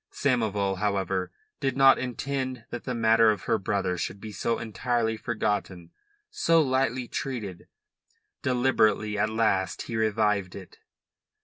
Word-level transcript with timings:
Samoval, 0.11 0.77
however, 0.79 1.31
did 1.59 1.77
not 1.77 1.99
intend 1.99 2.65
that 2.71 2.85
the 2.85 2.95
matter 2.95 3.29
of 3.29 3.43
her 3.43 3.59
brother 3.59 3.99
should 3.99 4.19
be 4.19 4.31
so 4.31 4.57
entirely 4.57 5.15
forgotten, 5.15 5.91
so 6.31 6.59
lightly 6.59 7.07
treated. 7.07 7.67
Deliberately 8.41 9.19
at 9.19 9.29
last 9.29 9.83
he 9.83 9.95
revived 9.95 10.55
it. 10.55 10.79